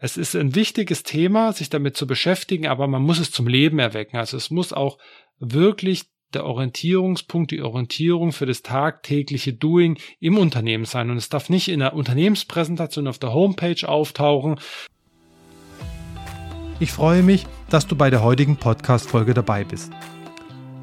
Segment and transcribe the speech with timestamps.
[0.00, 3.80] Es ist ein wichtiges Thema, sich damit zu beschäftigen, aber man muss es zum Leben
[3.80, 4.16] erwecken.
[4.16, 4.96] Also es muss auch
[5.40, 11.10] wirklich der Orientierungspunkt, die Orientierung für das tagtägliche Doing im Unternehmen sein.
[11.10, 14.60] Und es darf nicht in der Unternehmenspräsentation auf der Homepage auftauchen.
[16.78, 19.90] Ich freue mich, dass du bei der heutigen Podcast-Folge dabei bist.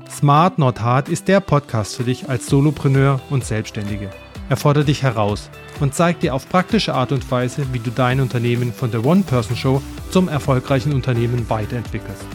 [0.10, 4.10] Smart Not Hard ist der Podcast für dich als Solopreneur und Selbstständige.
[4.48, 5.50] Er fordert dich heraus
[5.80, 9.82] und zeigt dir auf praktische Art und Weise, wie du dein Unternehmen von der One-Person-Show
[10.12, 12.26] zum erfolgreichen Unternehmen weiterentwickelst.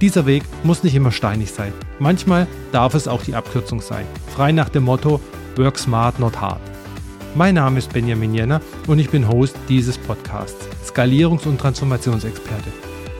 [0.00, 1.74] Dieser Weg muss nicht immer steinig sein.
[1.98, 4.06] Manchmal darf es auch die Abkürzung sein.
[4.34, 5.20] Frei nach dem Motto
[5.56, 6.62] Work Smart, Not Hard.
[7.34, 12.70] Mein Name ist Benjamin Jenner und ich bin Host dieses Podcasts, Skalierungs- und Transformationsexperte.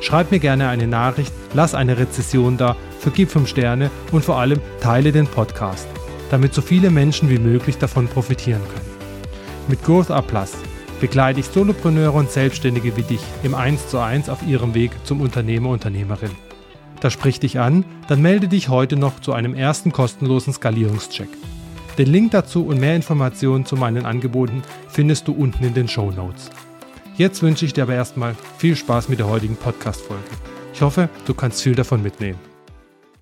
[0.01, 4.61] Schreib mir gerne eine Nachricht, lass eine Rezession da, vergib 5 Sterne und vor allem
[4.81, 5.87] teile den Podcast,
[6.31, 8.91] damit so viele Menschen wie möglich davon profitieren können.
[9.69, 10.53] Mit Growth Plus
[11.01, 15.21] begleite ich Solopreneure und Selbstständige wie dich im 1 zu 1 auf ihrem Weg zum
[15.21, 16.31] Unternehmer, Unternehmerin.
[17.01, 21.29] Das spricht dich an, dann melde dich heute noch zu einem ersten kostenlosen Skalierungscheck.
[21.99, 26.11] Den Link dazu und mehr Informationen zu meinen Angeboten findest du unten in den Show
[26.11, 26.51] Notes.
[27.17, 30.25] Jetzt wünsche ich dir aber erstmal viel Spaß mit der heutigen Podcast-Folge.
[30.73, 32.39] Ich hoffe, du kannst viel davon mitnehmen.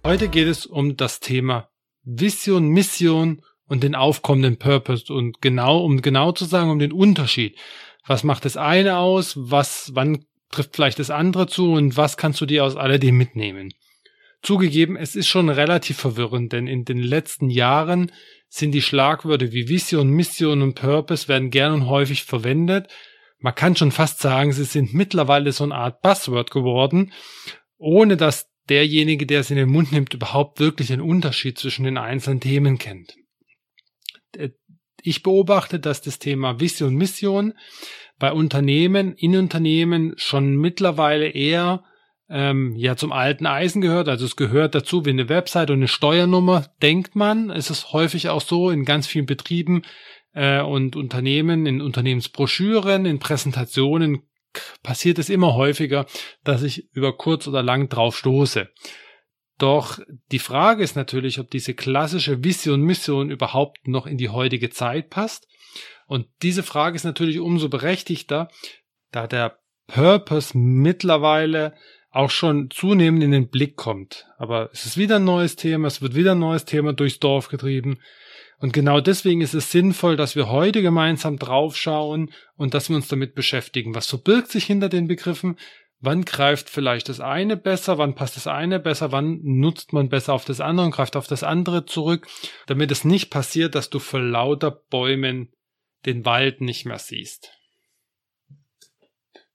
[0.05, 1.69] Heute geht es um das Thema
[2.04, 7.58] Vision, Mission und den aufkommenden Purpose und genau, um genau zu sagen, um den Unterschied.
[8.06, 9.34] Was macht das eine aus?
[9.36, 13.72] Was, wann trifft vielleicht das andere zu und was kannst du dir aus alledem mitnehmen?
[14.41, 18.12] Zugegeben, es ist schon relativ verwirrend, denn in den letzten Jahren
[18.48, 22.88] sind die Schlagwörter wie Vision, Mission und Purpose werden gern und häufig verwendet.
[23.41, 27.12] Man kann schon fast sagen, sie sind mittlerweile so eine Art Buzzword geworden,
[27.76, 31.98] ohne dass derjenige, der es in den Mund nimmt, überhaupt wirklich einen Unterschied zwischen den
[31.98, 33.16] einzelnen Themen kennt.
[34.36, 34.50] Äh,
[35.02, 37.55] ich beobachte, dass das Thema Vision, Mission
[38.19, 41.84] bei Unternehmen, in Unternehmen schon mittlerweile eher
[42.28, 44.08] ähm, ja zum alten Eisen gehört.
[44.08, 47.50] Also es gehört dazu wie eine Website und eine Steuernummer, denkt man.
[47.50, 49.82] Es ist häufig auch so in ganz vielen Betrieben
[50.34, 54.22] äh, und Unternehmen, in Unternehmensbroschüren, in Präsentationen
[54.82, 56.06] passiert es immer häufiger,
[56.44, 58.69] dass ich über kurz oder lang drauf stoße.
[59.58, 59.98] Doch
[60.30, 65.10] die Frage ist natürlich, ob diese klassische Vision, Mission überhaupt noch in die heutige Zeit
[65.10, 65.48] passt
[66.08, 68.48] und diese Frage ist natürlich umso berechtigter,
[69.12, 71.75] da der Purpose mittlerweile
[72.10, 74.26] auch schon zunehmend in den Blick kommt.
[74.38, 77.48] Aber es ist wieder ein neues Thema, es wird wieder ein neues Thema durchs Dorf
[77.48, 78.00] getrieben.
[78.60, 83.06] Und genau deswegen ist es sinnvoll, dass wir heute gemeinsam draufschauen und dass wir uns
[83.06, 83.94] damit beschäftigen.
[83.94, 85.56] Was verbirgt sich hinter den Begriffen?
[86.00, 87.98] Wann greift vielleicht das eine besser?
[87.98, 89.12] Wann passt das eine besser?
[89.12, 92.26] Wann nutzt man besser auf das andere und greift auf das andere zurück?
[92.66, 95.52] Damit es nicht passiert, dass du vor lauter Bäumen
[96.06, 97.52] den Wald nicht mehr siehst.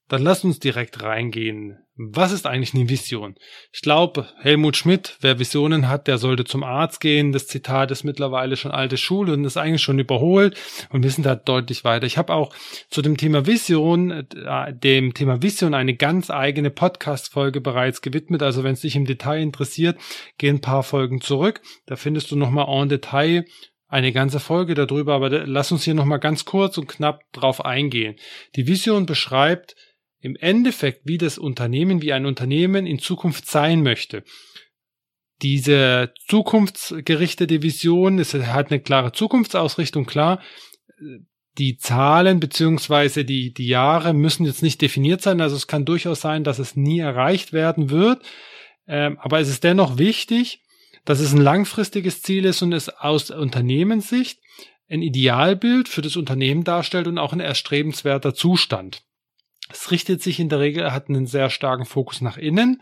[0.08, 1.83] Dann lass uns direkt reingehen.
[1.96, 3.36] Was ist eigentlich eine Vision?
[3.72, 7.30] Ich glaube, Helmut Schmidt, wer Visionen hat, der sollte zum Arzt gehen.
[7.30, 10.60] Das Zitat ist mittlerweile schon alte Schule und ist eigentlich schon überholt
[10.90, 12.04] und wir sind da deutlich weiter.
[12.04, 12.52] Ich habe auch
[12.90, 18.42] zu dem Thema Vision, äh, dem Thema Vision eine ganz eigene Podcast-Folge bereits gewidmet.
[18.42, 19.96] Also wenn es dich im Detail interessiert,
[20.36, 21.60] geh ein paar Folgen zurück.
[21.86, 23.44] Da findest du nochmal en Detail
[23.86, 28.16] eine ganze Folge darüber, aber lass uns hier nochmal ganz kurz und knapp drauf eingehen.
[28.56, 29.76] Die Vision beschreibt
[30.24, 34.24] im Endeffekt, wie das Unternehmen, wie ein Unternehmen in Zukunft sein möchte.
[35.42, 40.40] Diese zukunftsgerichtete Vision ist hat eine klare Zukunftsausrichtung, klar.
[41.58, 46.22] Die Zahlen beziehungsweise die, die Jahre müssen jetzt nicht definiert sein, also es kann durchaus
[46.22, 48.24] sein, dass es nie erreicht werden wird.
[48.86, 50.62] Ähm, aber es ist dennoch wichtig,
[51.04, 54.40] dass es ein langfristiges Ziel ist und es aus Unternehmenssicht
[54.88, 59.02] ein Idealbild für das Unternehmen darstellt und auch ein erstrebenswerter Zustand.
[59.70, 62.80] Es richtet sich in der Regel, hat einen sehr starken Fokus nach innen,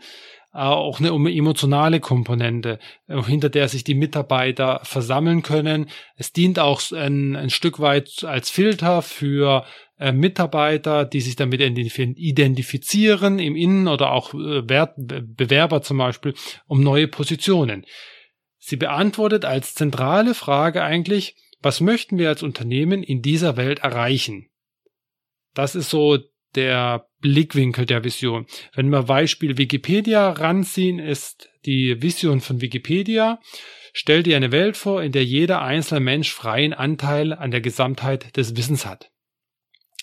[0.53, 2.77] auch eine emotionale Komponente,
[3.07, 5.89] äh, hinter der sich die Mitarbeiter versammeln können.
[6.15, 9.65] Es dient auch ein, ein Stück weit als Filter für
[9.97, 16.35] äh, Mitarbeiter, die sich damit identifizieren im Innen oder auch äh, Bewerber zum Beispiel
[16.67, 17.85] um neue Positionen.
[18.59, 24.49] Sie beantwortet als zentrale Frage eigentlich, was möchten wir als Unternehmen in dieser Welt erreichen?
[25.55, 26.19] Das ist so
[26.55, 28.45] der Blickwinkel der Vision.
[28.73, 33.39] Wenn wir Beispiel Wikipedia ranziehen, ist die Vision von Wikipedia,
[33.93, 38.35] stellt dir eine Welt vor, in der jeder einzelne Mensch freien Anteil an der Gesamtheit
[38.35, 39.09] des Wissens hat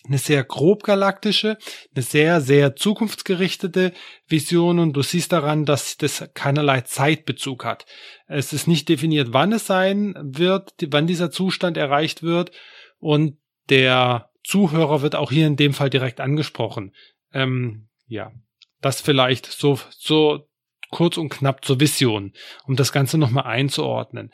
[0.06, 1.58] eine sehr grob galaktische,
[1.94, 3.92] eine sehr, sehr zukunftsgerichtete
[4.26, 7.86] Vision und du siehst daran, dass das keinerlei Zeitbezug hat.
[8.26, 12.50] Es ist nicht definiert, wann es sein wird, wann dieser Zustand erreicht wird
[12.98, 13.38] und
[13.68, 16.94] der Zuhörer wird auch hier in dem Fall direkt angesprochen.
[17.32, 18.32] Ähm, ja,
[18.80, 20.48] das vielleicht so, so
[20.90, 22.32] kurz und knapp zur Vision,
[22.64, 24.32] um das Ganze nochmal einzuordnen.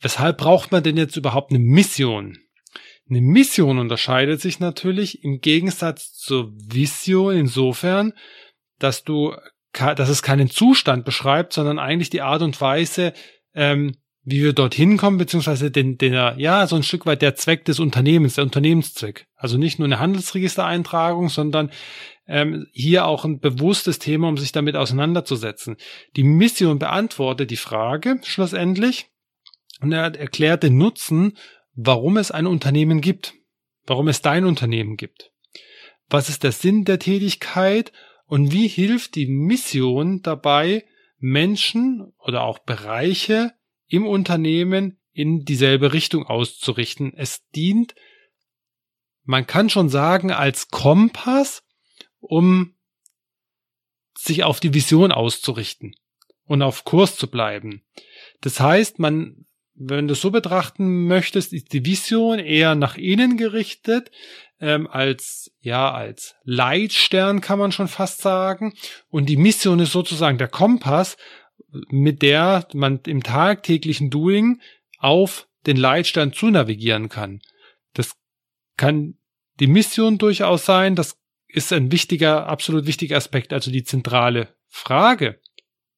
[0.00, 2.38] Weshalb braucht man denn jetzt überhaupt eine Mission?
[3.10, 8.12] Eine Mission unterscheidet sich natürlich im Gegensatz zur Vision insofern,
[8.78, 9.34] dass du,
[9.72, 13.14] dass es keinen Zustand beschreibt, sondern eigentlich die Art und Weise,
[13.54, 13.96] ähm,
[14.30, 17.80] wie wir dorthin kommen, beziehungsweise den, den, ja, so ein Stück weit der Zweck des
[17.80, 19.26] Unternehmens, der Unternehmenszweck.
[19.36, 21.70] Also nicht nur eine Handelsregistereintragung, sondern
[22.26, 25.76] ähm, hier auch ein bewusstes Thema, um sich damit auseinanderzusetzen.
[26.16, 29.06] Die Mission beantwortet die Frage schlussendlich
[29.80, 31.38] und er erklärt den Nutzen,
[31.74, 33.32] warum es ein Unternehmen gibt,
[33.86, 35.32] warum es dein Unternehmen gibt.
[36.10, 37.92] Was ist der Sinn der Tätigkeit
[38.26, 40.84] und wie hilft die Mission dabei,
[41.18, 43.52] Menschen oder auch Bereiche
[43.88, 47.12] im Unternehmen in dieselbe Richtung auszurichten.
[47.16, 47.94] Es dient,
[49.24, 51.64] man kann schon sagen, als Kompass,
[52.20, 52.74] um
[54.16, 55.94] sich auf die Vision auszurichten
[56.44, 57.82] und auf Kurs zu bleiben.
[58.40, 64.10] Das heißt, man, wenn du so betrachten möchtest, ist die Vision eher nach innen gerichtet,
[64.60, 68.74] ähm, als, ja, als Leitstern kann man schon fast sagen.
[69.08, 71.16] Und die Mission ist sozusagen der Kompass,
[71.88, 74.60] mit der man im tagtäglichen Doing
[74.98, 77.40] auf den Leitstand zu navigieren kann.
[77.94, 78.16] Das
[78.76, 79.14] kann
[79.60, 80.94] die Mission durchaus sein.
[80.94, 81.18] Das
[81.48, 83.52] ist ein wichtiger, absolut wichtiger Aspekt.
[83.52, 85.40] Also die zentrale Frage,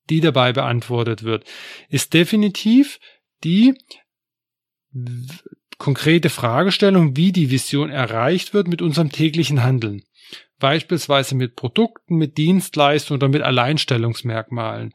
[0.08, 1.44] die dabei beantwortet wird,
[1.88, 2.98] ist definitiv
[3.44, 3.74] die
[5.78, 10.02] konkrete Fragestellung, wie die Vision erreicht wird mit unserem täglichen Handeln.
[10.58, 14.92] Beispielsweise mit Produkten, mit Dienstleistungen oder mit Alleinstellungsmerkmalen.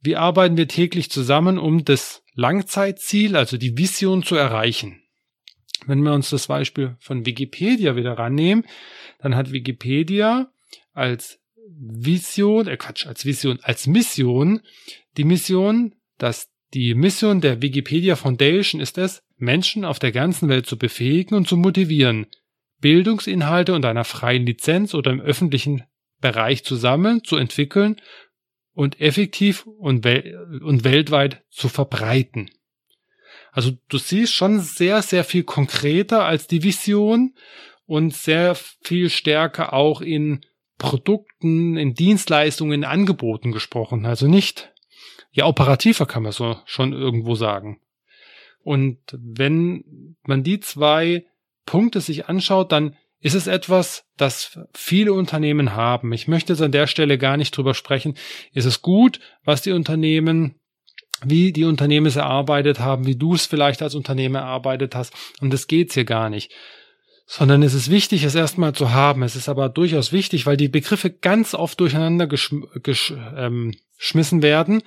[0.00, 5.02] Wie arbeiten wir täglich zusammen, um das Langzeitziel, also die Vision zu erreichen?
[5.86, 8.64] Wenn wir uns das Beispiel von Wikipedia wieder rannehmen,
[9.20, 10.50] dann hat Wikipedia
[10.92, 11.40] als
[11.70, 14.60] Vision, äh Quatsch, als Vision, als Mission
[15.16, 20.66] die Mission, dass die Mission der Wikipedia Foundation ist es, Menschen auf der ganzen Welt
[20.66, 22.26] zu befähigen und zu motivieren,
[22.80, 25.84] Bildungsinhalte unter einer freien Lizenz oder im öffentlichen
[26.20, 27.96] Bereich zu sammeln, zu entwickeln
[28.78, 32.48] und effektiv und, wel und weltweit zu verbreiten.
[33.50, 37.34] Also du siehst schon sehr, sehr viel konkreter als die Vision
[37.86, 40.46] und sehr viel stärker auch in
[40.78, 44.06] Produkten, in Dienstleistungen, in Angeboten gesprochen.
[44.06, 44.72] Also nicht,
[45.32, 47.80] ja, operativer kann man so schon irgendwo sagen.
[48.62, 51.26] Und wenn man die zwei
[51.66, 56.12] Punkte sich anschaut, dann ist es etwas, das viele Unternehmen haben.
[56.12, 58.16] Ich möchte jetzt an der Stelle gar nicht drüber sprechen.
[58.52, 60.54] Ist es gut, was die Unternehmen,
[61.24, 65.12] wie die Unternehmen es erarbeitet haben, wie du es vielleicht als Unternehmer erarbeitet hast.
[65.40, 66.52] Und das geht's hier gar nicht.
[67.26, 69.22] Sondern es ist wichtig, es erstmal zu haben.
[69.22, 74.42] Es ist aber durchaus wichtig, weil die Begriffe ganz oft durcheinander geschm gesch ähm, geschmissen
[74.42, 74.82] werden,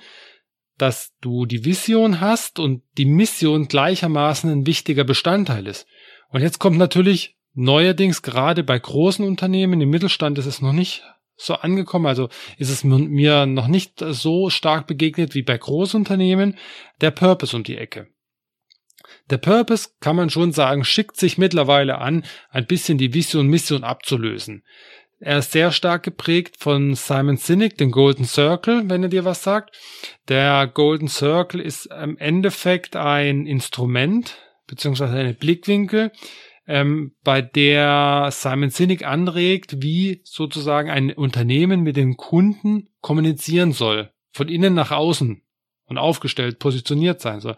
[0.78, 5.86] dass du die Vision hast und die Mission gleichermaßen ein wichtiger Bestandteil ist.
[6.30, 11.02] Und jetzt kommt natürlich Neuerdings gerade bei großen Unternehmen, im Mittelstand ist es noch nicht
[11.36, 16.56] so angekommen, also ist es mir noch nicht so stark begegnet wie bei Großunternehmen,
[17.00, 18.08] der Purpose um die Ecke.
[19.30, 23.84] Der Purpose, kann man schon sagen, schickt sich mittlerweile an, ein bisschen die Vision Mission
[23.84, 24.64] abzulösen.
[25.20, 29.42] Er ist sehr stark geprägt von Simon Sinek, den Golden Circle, wenn er dir was
[29.44, 29.76] sagt.
[30.28, 36.10] Der Golden Circle ist im Endeffekt ein Instrument, beziehungsweise eine Blickwinkel,
[36.72, 44.10] ähm, bei der Simon Sinek anregt, wie sozusagen ein Unternehmen mit den Kunden kommunizieren soll,
[44.32, 45.42] von innen nach außen
[45.84, 47.56] und aufgestellt, positioniert sein soll.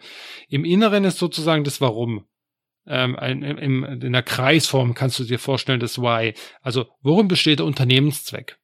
[0.49, 2.25] Im Inneren ist sozusagen das Warum.
[2.88, 6.35] Ähm, in, in, in der Kreisform kannst du dir vorstellen, das Why.
[6.61, 8.59] Also, worum besteht der Unternehmenszweck?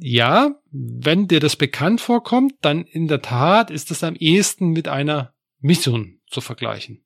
[0.00, 4.88] Ja, wenn dir das bekannt vorkommt, dann in der Tat ist es am ehesten mit
[4.88, 7.04] einer Mission zu vergleichen.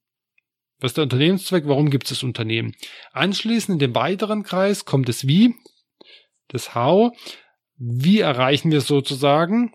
[0.83, 1.69] Was ist der Unternehmenszweck?
[1.69, 2.75] Warum gibt es das Unternehmen?
[3.13, 5.55] Anschließend in dem weiteren Kreis kommt das Wie,
[6.49, 7.17] das How.
[7.77, 9.75] Wie erreichen wir sozusagen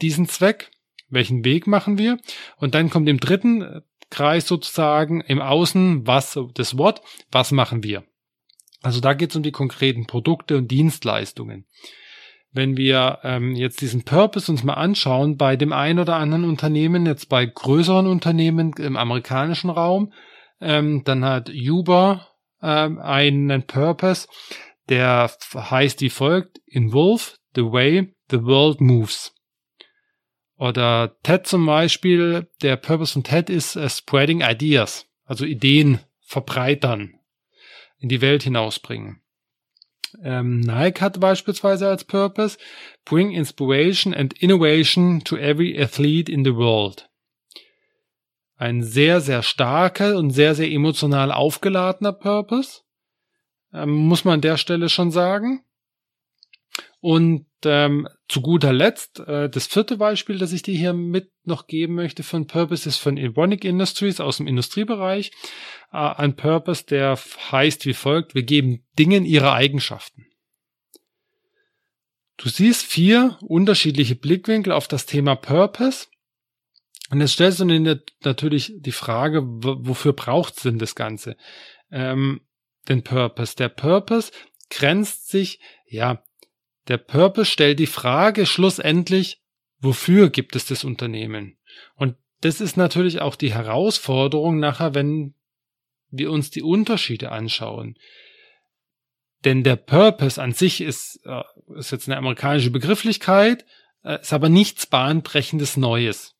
[0.00, 0.70] diesen Zweck?
[1.10, 2.18] Welchen Weg machen wir?
[2.56, 8.04] Und dann kommt im dritten Kreis sozusagen im Außen was, das What, was machen wir?
[8.80, 11.66] Also da geht es um die konkreten Produkte und Dienstleistungen
[12.54, 17.04] wenn wir ähm, jetzt diesen Purpose uns mal anschauen, bei dem einen oder anderen Unternehmen,
[17.04, 20.12] jetzt bei größeren Unternehmen im amerikanischen Raum,
[20.60, 22.28] ähm, dann hat Uber
[22.62, 24.28] ähm, einen Purpose,
[24.88, 29.34] der heißt wie folgt, Involve the way the world moves.
[30.56, 37.14] Oder TED zum Beispiel, der Purpose von TED ist uh, Spreading Ideas, also Ideen verbreitern,
[37.98, 39.23] in die Welt hinausbringen.
[40.22, 42.58] Ähm, Nike hat beispielsweise als Purpose
[43.04, 47.08] Bring Inspiration and Innovation to every athlete in the world.
[48.56, 52.82] Ein sehr, sehr starker und sehr, sehr emotional aufgeladener Purpose,
[53.72, 55.64] ähm, muss man an der Stelle schon sagen.
[57.00, 61.66] Und ähm, zu guter Letzt, äh, das vierte Beispiel, das ich dir hier mit noch
[61.66, 65.30] geben möchte von Purpose, ist von Evonik Industries aus dem Industriebereich.
[65.92, 67.18] Äh, ein Purpose, der
[67.52, 70.26] heißt wie folgt, wir geben Dingen ihre Eigenschaften.
[72.36, 76.06] Du siehst vier unterschiedliche Blickwinkel auf das Thema Purpose.
[77.10, 81.36] Und jetzt stellst du dir natürlich die Frage, wofür braucht es denn das Ganze?
[81.92, 82.40] Ähm,
[82.88, 83.54] den Purpose.
[83.56, 84.32] Der Purpose
[84.70, 86.23] grenzt sich, ja,
[86.88, 89.40] der Purpose stellt die Frage schlussendlich,
[89.78, 91.58] wofür gibt es das Unternehmen?
[91.96, 95.34] Und das ist natürlich auch die Herausforderung nachher, wenn
[96.10, 97.96] wir uns die Unterschiede anschauen.
[99.44, 101.42] Denn der Purpose an sich ist, äh,
[101.76, 103.64] ist jetzt eine amerikanische Begrifflichkeit,
[104.02, 106.34] äh, ist aber nichts bahnbrechendes Neues.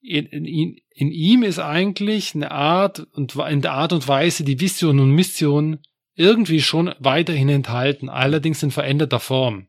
[0.00, 4.60] In, in, in ihm ist eigentlich eine Art und in der Art und Weise die
[4.60, 5.80] Vision und Mission
[6.16, 9.68] irgendwie schon weiterhin enthalten, allerdings in veränderter Form.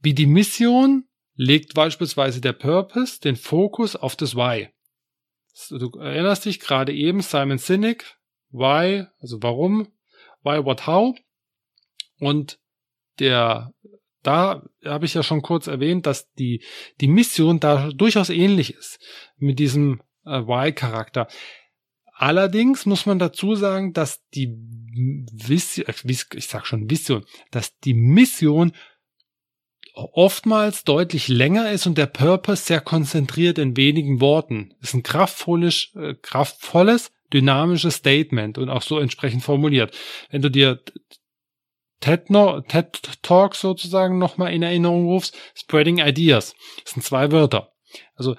[0.00, 4.68] Wie die Mission legt beispielsweise der Purpose den Fokus auf das Why.
[5.70, 8.18] Du erinnerst dich gerade eben Simon Sinek,
[8.50, 9.88] Why, also warum,
[10.42, 11.16] Why, What, How.
[12.18, 12.58] Und
[13.18, 13.72] der,
[14.22, 16.64] da habe ich ja schon kurz erwähnt, dass die,
[17.00, 18.98] die Mission da durchaus ähnlich ist
[19.36, 21.28] mit diesem äh, Why-Charakter.
[22.22, 27.94] Allerdings muss man dazu sagen, dass die Vision, äh, ich sag schon Vision, dass die
[27.94, 28.70] Mission
[29.92, 34.72] oftmals deutlich länger ist und der Purpose sehr konzentriert in wenigen Worten.
[34.80, 39.92] Ist ein kraftvolles, äh, kraftvolles, dynamisches Statement und auch so entsprechend formuliert.
[40.30, 40.80] Wenn du dir
[41.98, 47.72] TED, no, TED Talk sozusagen nochmal in Erinnerung rufst, Spreading Ideas, das sind zwei Wörter.
[48.14, 48.36] Also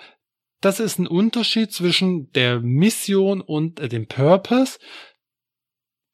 [0.63, 4.79] das ist ein Unterschied zwischen der Mission und äh, dem Purpose.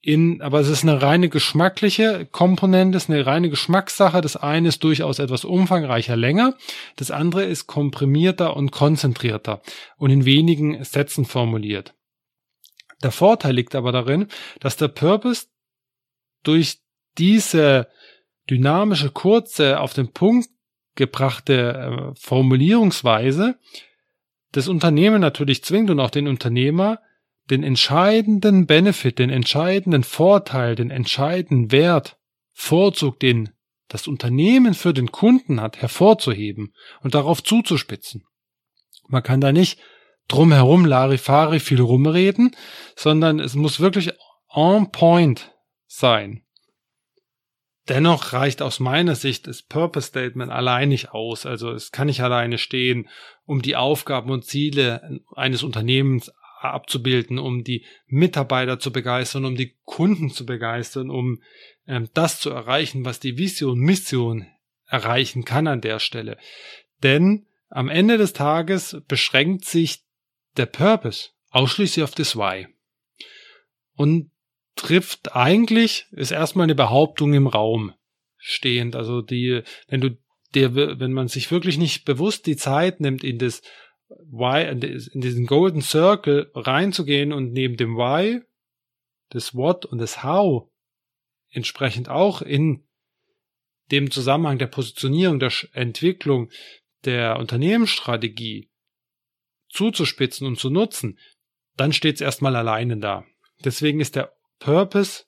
[0.02, 4.22] In, aber es ist eine reine geschmackliche Komponente, es ist eine reine Geschmackssache.
[4.22, 6.56] Das eine ist durchaus etwas umfangreicher, länger.
[6.96, 9.62] Das andere ist komprimierter und konzentrierter
[9.98, 11.94] und in wenigen Sätzen formuliert.
[13.04, 14.30] Der Vorteil liegt aber darin,
[14.62, 15.48] dass der Purpose
[16.44, 16.80] durch
[17.18, 17.88] diese
[18.50, 20.50] dynamische, kurze, auf den Punkt
[20.96, 23.60] gebrachte äh, Formulierungsweise
[24.52, 27.00] das Unternehmen natürlich zwingt und auch den Unternehmer,
[27.50, 32.18] den entscheidenden Benefit, den entscheidenden Vorteil, den entscheidenden Wert,
[32.54, 33.50] Vorzug, den
[33.88, 38.24] das Unternehmen für den Kunden hat, hervorzuheben und darauf zuzuspitzen.
[39.08, 39.80] Man kann da nicht
[40.28, 42.56] drumherum Larifari viel rumreden,
[42.96, 44.12] sondern es muss wirklich
[44.54, 45.52] on point
[45.88, 46.44] sein.
[47.90, 51.48] Dennoch reicht aus meiner Sicht das Purpose Statement allein nicht aus.
[51.48, 53.10] Also es kann nicht alleine stehen,
[53.46, 59.76] um die Aufgaben und Ziele eines Unternehmens abzubilden, um die Mitarbeiter zu begeistern, um die
[59.86, 61.42] Kunden zu begeistern, um
[61.88, 64.46] ähm, das zu erreichen, was die Vision, Mission
[64.86, 66.38] erreichen kann an der Stelle.
[67.02, 70.04] Denn am Ende des Tages beschränkt sich
[70.58, 72.68] der Purpose ausschließlich auf das Why.
[73.96, 74.32] Und
[74.80, 77.94] trifft eigentlich, ist erstmal eine Behauptung im Raum
[78.38, 78.96] stehend.
[78.96, 80.18] Also die, wenn du
[80.56, 83.62] der, wenn man sich wirklich nicht bewusst die Zeit nimmt, in das
[84.08, 88.42] Why, in diesen Golden Circle reinzugehen und neben dem Why,
[89.30, 90.70] das What und das How
[91.52, 92.88] entsprechend auch in
[93.92, 96.50] dem Zusammenhang der Positionierung, der Entwicklung
[97.06, 98.70] der Unternehmensstrategie
[99.70, 101.20] zuzuspitzen und zu nutzen,
[101.76, 103.26] dann steht es erstmal alleine da.
[103.64, 105.24] Deswegen ist der Purpose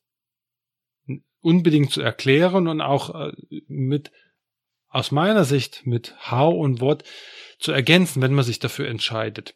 [1.41, 3.31] unbedingt zu erklären und auch äh,
[3.67, 4.11] mit
[4.87, 7.03] aus meiner Sicht mit How und What
[7.59, 9.55] zu ergänzen, wenn man sich dafür entscheidet.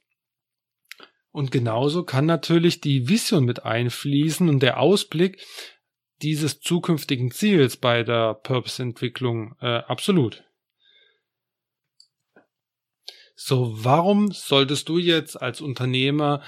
[1.32, 5.46] Und genauso kann natürlich die Vision mit einfließen und der Ausblick
[6.22, 10.46] dieses zukünftigen Ziels bei der Purpose-Entwicklung äh, absolut.
[13.36, 16.41] So, warum solltest du jetzt als Unternehmer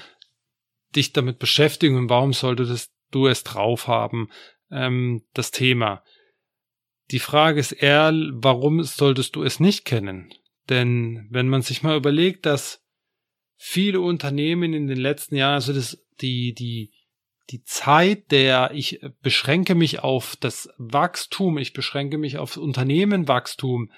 [0.95, 4.29] dich damit beschäftigen und warum solltest du es drauf haben,
[4.71, 6.03] ähm, das Thema?
[7.11, 10.33] Die Frage ist eher, warum solltest du es nicht kennen?
[10.69, 12.83] Denn wenn man sich mal überlegt, dass
[13.55, 16.91] viele Unternehmen in den letzten Jahren, also das, die, die,
[17.49, 23.91] die Zeit der, ich beschränke mich auf das Wachstum, ich beschränke mich auf Unternehmenwachstum,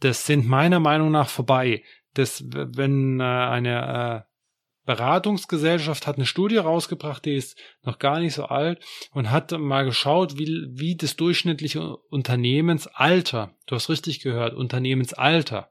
[0.00, 1.84] das sind meiner Meinung nach vorbei.
[2.14, 4.26] Das, wenn äh, eine
[4.86, 8.82] Beratungsgesellschaft hat eine Studie rausgebracht, die ist noch gar nicht so alt
[9.12, 15.70] und hat mal geschaut, wie, wie das durchschnittliche Unternehmensalter, du hast richtig gehört, Unternehmensalter,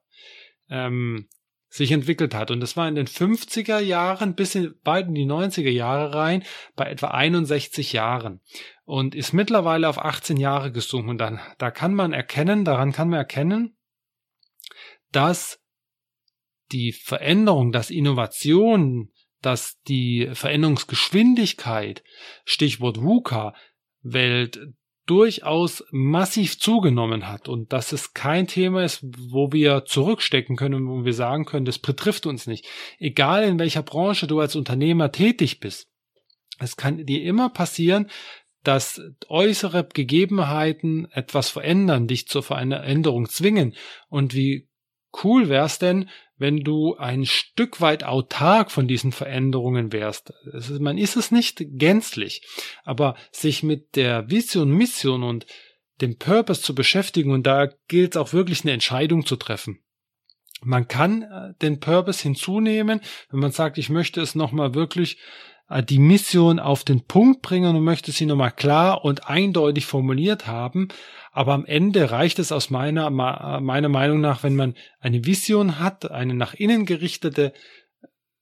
[0.69, 1.27] ähm,
[1.69, 2.49] sich entwickelt hat.
[2.51, 6.43] Und das war in den 50er Jahren bis in, bald in die 90er Jahre rein
[6.75, 8.41] bei etwa 61 Jahren
[8.85, 11.09] und ist mittlerweile auf 18 Jahre gesunken.
[11.09, 13.77] Und dann, da kann man erkennen, daran kann man erkennen,
[15.11, 15.58] dass
[16.71, 19.11] die Veränderung, dass Innovation,
[19.41, 22.03] dass die Veränderungsgeschwindigkeit,
[22.45, 23.53] Stichwort VUCA,
[24.01, 24.59] Welt
[25.09, 30.87] durchaus massiv zugenommen hat und dass es kein Thema ist, wo wir zurückstecken können und
[30.87, 32.67] wo wir sagen können, das betrifft uns nicht.
[32.99, 35.89] Egal in welcher Branche du als Unternehmer tätig bist.
[36.59, 38.07] Es kann dir immer passieren,
[38.63, 43.73] dass äußere Gegebenheiten etwas verändern, dich zur Veränderung zwingen.
[44.09, 44.69] Und wie
[45.23, 46.09] cool wär's denn,
[46.39, 50.33] wenn du ein Stück weit autark von diesen Veränderungen wärst.
[50.53, 52.41] Ist, man ist es nicht gänzlich,
[52.83, 55.45] aber sich mit der Vision, Mission und
[56.01, 59.79] dem Purpose zu beschäftigen und da gilt es auch wirklich eine Entscheidung zu treffen.
[60.61, 65.17] Man kann äh, den Purpose hinzunehmen, wenn man sagt, ich möchte es nochmal wirklich
[65.69, 70.87] die Mission auf den Punkt bringen und möchte sie nochmal klar und eindeutig formuliert haben.
[71.31, 76.09] Aber am Ende reicht es aus meiner, meiner Meinung nach, wenn man eine Vision hat,
[76.09, 77.53] eine nach innen gerichtete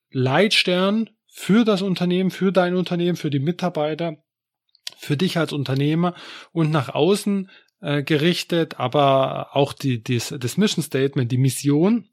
[0.09, 4.17] Leitstern für das Unternehmen, für dein Unternehmen, für die Mitarbeiter,
[4.97, 6.15] für dich als Unternehmer
[6.53, 7.49] und nach außen
[7.81, 12.07] äh, gerichtet, aber auch die, dies, das Mission Statement, die Mission,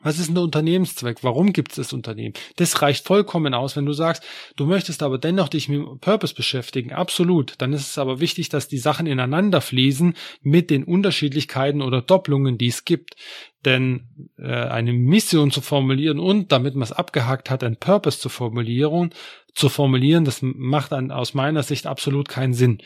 [0.00, 1.24] was ist ein Unternehmenszweck?
[1.24, 2.34] Warum gibt es das Unternehmen?
[2.56, 4.22] Das reicht vollkommen aus, wenn du sagst,
[4.54, 6.92] du möchtest aber dennoch dich mit dem Purpose beschäftigen.
[6.92, 7.54] Absolut.
[7.58, 12.58] Dann ist es aber wichtig, dass die Sachen ineinander fließen mit den Unterschiedlichkeiten oder Doppelungen,
[12.58, 13.16] die es gibt.
[13.64, 18.28] Denn äh, eine Mission zu formulieren und, damit man es abgehakt hat, ein Purpose zu
[18.28, 19.10] formulieren,
[19.52, 22.78] zu formulieren, das macht dann aus meiner Sicht absolut keinen Sinn.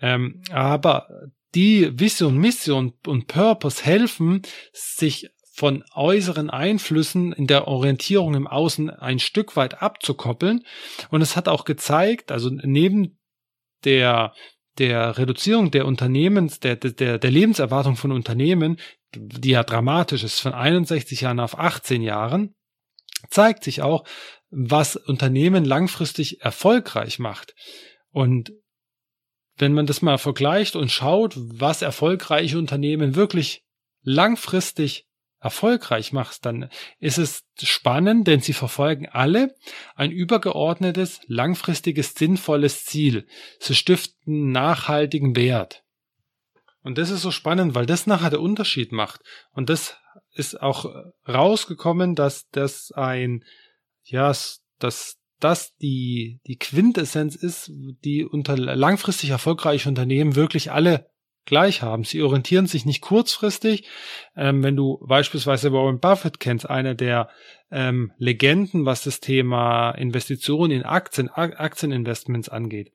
[0.00, 1.08] Ähm, aber
[1.54, 5.28] die Vision, Mission und Purpose helfen, sich
[5.58, 10.64] von äußeren Einflüssen in der Orientierung im Außen ein Stück weit abzukoppeln.
[11.10, 13.18] Und es hat auch gezeigt, also neben
[13.84, 14.34] der
[14.78, 18.78] der Reduzierung der Unternehmens, der, der, der Lebenserwartung von Unternehmen,
[19.12, 22.54] die ja dramatisch ist, von 61 Jahren auf 18 Jahren,
[23.28, 24.06] zeigt sich auch,
[24.50, 27.56] was Unternehmen langfristig erfolgreich macht.
[28.12, 28.52] Und
[29.56, 33.64] wenn man das mal vergleicht und schaut, was erfolgreiche Unternehmen wirklich
[34.04, 35.07] langfristig
[35.40, 39.54] erfolgreich machst, dann ist es spannend, denn sie verfolgen alle
[39.94, 43.26] ein übergeordnetes, langfristiges, sinnvolles Ziel.
[43.60, 45.84] Sie stiften nachhaltigen Wert.
[46.82, 49.20] Und das ist so spannend, weil das nachher der Unterschied macht.
[49.52, 49.96] Und das
[50.32, 50.86] ist auch
[51.26, 53.44] rausgekommen, dass das ein,
[54.04, 54.32] ja,
[54.78, 57.70] dass das die, die Quintessenz ist,
[58.04, 61.10] die unter langfristig erfolgreiche Unternehmen wirklich alle
[61.48, 62.04] gleich haben.
[62.04, 63.88] Sie orientieren sich nicht kurzfristig.
[64.36, 67.28] Ähm, wenn du beispielsweise Warren Buffett kennst, einer der
[67.70, 72.92] ähm, Legenden, was das Thema Investitionen in Aktien, Aktieninvestments angeht.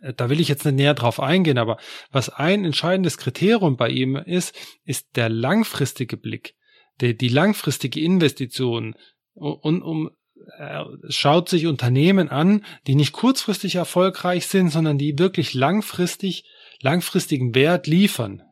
[0.00, 1.78] Äh, da will ich jetzt nicht näher drauf eingehen, aber
[2.12, 6.54] was ein entscheidendes Kriterium bei ihm ist, ist der langfristige Blick,
[7.00, 8.94] der, die langfristige Investition
[9.34, 10.10] und um
[10.58, 16.44] er schaut sich Unternehmen an, die nicht kurzfristig erfolgreich sind, sondern die wirklich langfristig
[16.80, 18.42] langfristigen Wert liefern.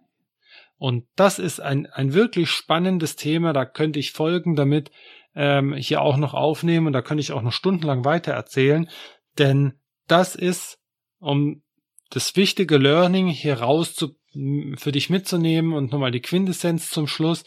[0.76, 3.52] Und das ist ein, ein wirklich spannendes Thema.
[3.52, 4.90] Da könnte ich Folgen damit
[5.34, 8.88] ähm, hier auch noch aufnehmen und da könnte ich auch noch stundenlang weiter erzählen.
[9.38, 9.74] Denn
[10.08, 10.78] das ist,
[11.20, 11.62] um
[12.10, 14.16] das wichtige Learning hier raus zu,
[14.76, 17.44] für dich mitzunehmen und nochmal die Quintessenz zum Schluss.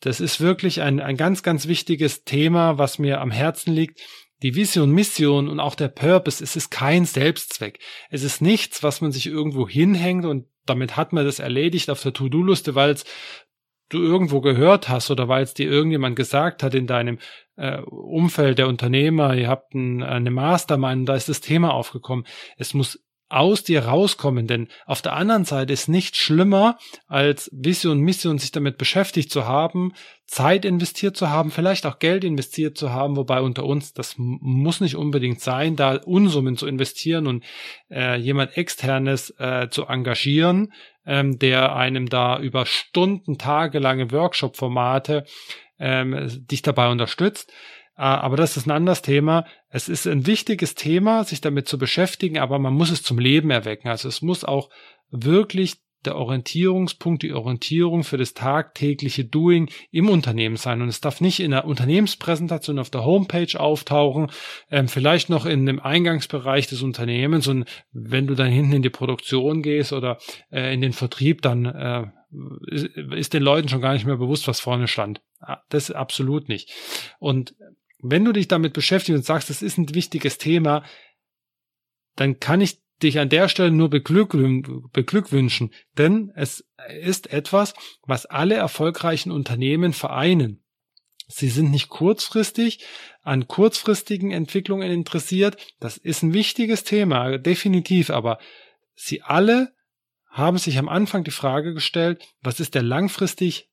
[0.00, 4.00] Das ist wirklich ein, ein ganz, ganz wichtiges Thema, was mir am Herzen liegt.
[4.42, 7.78] Die Vision, Mission und auch der Purpose, es ist kein Selbstzweck.
[8.10, 12.02] Es ist nichts, was man sich irgendwo hinhängt und damit hat man das erledigt auf
[12.02, 13.04] der To-Do-Liste, weil es
[13.88, 17.18] du irgendwo gehört hast oder weil es dir irgendjemand gesagt hat in deinem
[17.56, 22.26] äh, Umfeld der Unternehmer, ihr habt ein, eine Mastermind, da ist das Thema aufgekommen.
[22.56, 24.46] Es muss aus dir rauskommen.
[24.46, 29.46] Denn auf der anderen Seite ist nichts schlimmer, als Vision, Mission sich damit beschäftigt zu
[29.46, 29.92] haben,
[30.26, 34.80] Zeit investiert zu haben, vielleicht auch Geld investiert zu haben, wobei unter uns, das muss
[34.80, 37.44] nicht unbedingt sein, da Unsummen zu investieren und
[37.90, 40.72] äh, jemand externes äh, zu engagieren,
[41.04, 45.24] ähm, der einem da über Stunden, tagelange Workshop-Formate
[45.78, 47.52] ähm, dich dabei unterstützt.
[47.94, 49.44] Ah, aber das ist ein anderes Thema.
[49.74, 53.50] Es ist ein wichtiges Thema, sich damit zu beschäftigen, aber man muss es zum Leben
[53.50, 53.88] erwecken.
[53.88, 54.68] Also es muss auch
[55.10, 60.82] wirklich der Orientierungspunkt, die Orientierung für das tagtägliche Doing im Unternehmen sein.
[60.82, 64.30] Und es darf nicht in der Unternehmenspräsentation auf der Homepage auftauchen,
[64.70, 67.46] ähm, vielleicht noch in dem Eingangsbereich des Unternehmens.
[67.48, 70.18] Und wenn du dann hinten in die Produktion gehst oder
[70.50, 72.04] äh, in den Vertrieb, dann äh,
[72.66, 75.22] ist, ist den Leuten schon gar nicht mehr bewusst, was vorne stand.
[75.40, 76.72] Ah, das absolut nicht.
[77.18, 77.54] Und
[78.02, 80.84] wenn du dich damit beschäftigst und sagst, das ist ein wichtiges Thema,
[82.16, 86.64] dann kann ich dich an der Stelle nur beglückwünschen, denn es
[87.00, 90.62] ist etwas, was alle erfolgreichen Unternehmen vereinen.
[91.28, 92.84] Sie sind nicht kurzfristig
[93.22, 95.56] an kurzfristigen Entwicklungen interessiert.
[95.80, 98.38] Das ist ein wichtiges Thema, definitiv, aber
[98.94, 99.72] sie alle
[100.28, 103.70] haben sich am Anfang die Frage gestellt, was ist der langfristig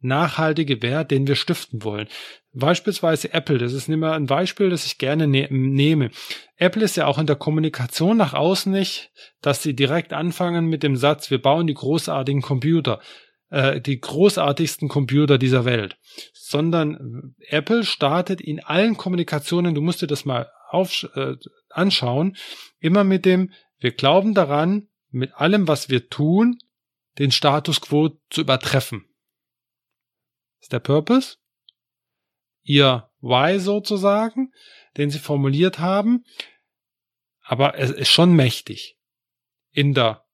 [0.00, 2.08] nachhaltige Wert, den wir stiften wollen.
[2.52, 6.10] Beispielsweise Apple, das ist immer ein Beispiel, das ich gerne ne nehme.
[6.56, 10.82] Apple ist ja auch in der Kommunikation nach außen nicht, dass sie direkt anfangen mit
[10.82, 13.00] dem Satz, wir bauen die großartigen Computer,
[13.50, 15.96] äh, die großartigsten Computer dieser Welt,
[16.32, 21.36] sondern Apple startet in allen Kommunikationen, du musst dir das mal auf, äh,
[21.68, 22.36] anschauen,
[22.80, 26.58] immer mit dem, wir glauben daran, mit allem, was wir tun,
[27.18, 29.04] den Status quo zu übertreffen
[30.60, 31.36] ist der Purpose,
[32.62, 34.52] ihr Why sozusagen,
[34.96, 36.24] den sie formuliert haben,
[37.42, 38.98] aber es ist schon mächtig
[39.72, 40.24] in der,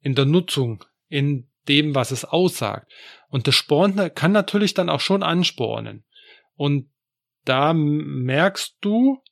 [0.00, 2.92] in der Nutzung, in dem, was es aussagt.
[3.28, 6.04] Und das spornt, kann natürlich dann auch schon anspornen.
[6.54, 6.90] Und
[7.44, 9.22] da merkst du,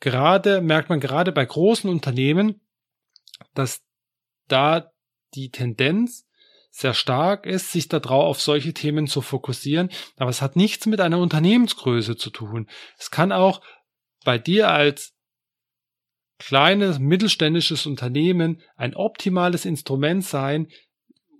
[0.00, 2.60] gerade, merkt man gerade bei großen Unternehmen,
[3.54, 3.82] dass
[4.46, 4.92] da
[5.34, 6.27] die Tendenz
[6.78, 9.90] sehr stark ist, sich darauf auf solche Themen zu fokussieren.
[10.16, 12.68] Aber es hat nichts mit einer Unternehmensgröße zu tun.
[12.98, 13.60] Es kann auch
[14.24, 15.14] bei dir als
[16.38, 20.68] kleines mittelständisches Unternehmen ein optimales Instrument sein,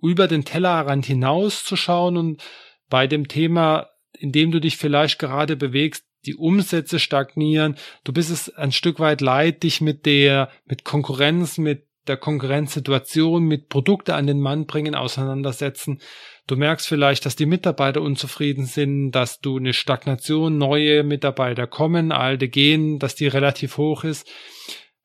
[0.01, 2.43] über den Tellerrand hinauszuschauen und
[2.89, 7.77] bei dem Thema, in dem du dich vielleicht gerade bewegst, die Umsätze stagnieren.
[8.03, 13.43] Du bist es ein Stück weit leid, dich mit der, mit Konkurrenz, mit der Konkurrenzsituation
[13.43, 16.01] mit Produkte an den Mann bringen, auseinandersetzen.
[16.47, 22.11] Du merkst vielleicht, dass die Mitarbeiter unzufrieden sind, dass du eine Stagnation, neue Mitarbeiter kommen,
[22.11, 24.27] alte gehen, dass die relativ hoch ist.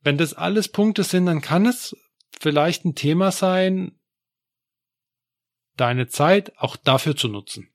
[0.01, 1.95] Wenn das alles Punkte sind, dann kann es
[2.41, 3.99] vielleicht ein Thema sein,
[5.77, 7.69] deine Zeit auch dafür zu nutzen.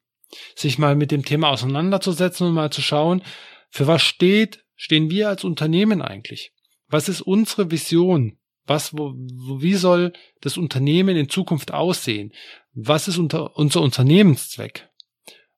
[0.55, 3.23] Sich mal mit dem Thema auseinanderzusetzen und mal zu schauen,
[3.69, 6.53] für was steht, stehen wir als Unternehmen eigentlich?
[6.87, 8.38] Was ist unsere Vision?
[8.69, 12.31] Was, wo, wie soll das Unternehmen in Zukunft aussehen?
[12.73, 14.87] Was ist unter, unser Unternehmenszweck?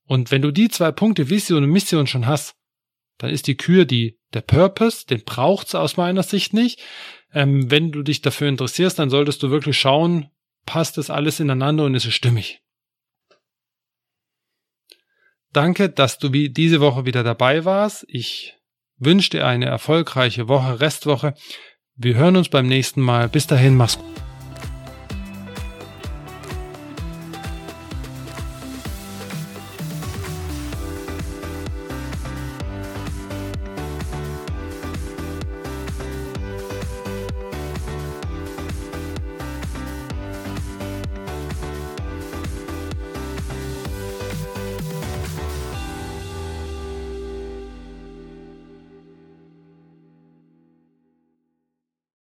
[0.06, 2.56] Und wenn du die zwei Punkte Vision und Mission schon hast,
[3.17, 6.80] dann ist die Kür die, der Purpose, den braucht's aus meiner Sicht nicht.
[7.34, 10.30] Ähm, wenn du dich dafür interessierst, dann solltest du wirklich schauen,
[10.65, 12.62] passt das alles ineinander und ist es stimmig.
[15.52, 18.06] Danke, dass du wie diese Woche wieder dabei warst.
[18.08, 18.56] Ich
[18.97, 21.34] wünsche dir eine erfolgreiche Woche, Restwoche.
[21.95, 23.30] Wir hören uns beim nächsten Mal.
[23.30, 24.30] Bis dahin, mach's gut.